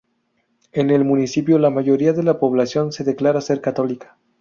En 0.71 0.89
el 0.89 1.05
municipio 1.05 1.59
la 1.59 1.69
mayoría 1.69 2.11
de 2.11 2.23
la 2.23 2.39
población 2.39 2.91
se 2.91 3.03
declara 3.03 3.39
ser 3.39 3.61
católica. 3.61 4.17